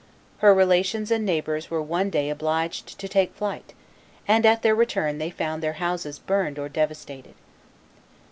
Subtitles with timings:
[0.39, 3.73] Her relations and neighbors were one day obliged to take to flight,
[4.27, 7.35] and at their return they found their houses burned or devastated.